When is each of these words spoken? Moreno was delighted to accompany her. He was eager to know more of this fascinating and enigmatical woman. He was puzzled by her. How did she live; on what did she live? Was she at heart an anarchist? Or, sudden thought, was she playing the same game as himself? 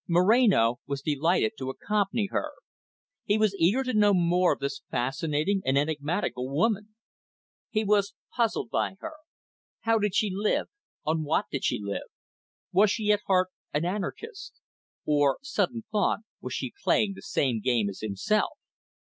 Moreno 0.07 0.79
was 0.87 1.03
delighted 1.03 1.51
to 1.59 1.69
accompany 1.69 2.27
her. 2.31 2.53
He 3.23 3.37
was 3.37 3.55
eager 3.59 3.83
to 3.83 3.93
know 3.93 4.15
more 4.15 4.51
of 4.53 4.57
this 4.59 4.81
fascinating 4.89 5.61
and 5.63 5.77
enigmatical 5.77 6.49
woman. 6.49 6.95
He 7.69 7.83
was 7.83 8.15
puzzled 8.35 8.71
by 8.71 8.95
her. 8.99 9.13
How 9.81 9.99
did 9.99 10.15
she 10.15 10.31
live; 10.33 10.69
on 11.05 11.21
what 11.23 11.45
did 11.51 11.63
she 11.63 11.79
live? 11.79 12.09
Was 12.71 12.89
she 12.89 13.11
at 13.11 13.21
heart 13.27 13.49
an 13.75 13.85
anarchist? 13.85 14.55
Or, 15.05 15.37
sudden 15.43 15.83
thought, 15.91 16.21
was 16.39 16.55
she 16.55 16.73
playing 16.83 17.13
the 17.13 17.21
same 17.21 17.59
game 17.59 17.87
as 17.87 17.99
himself? 17.99 18.57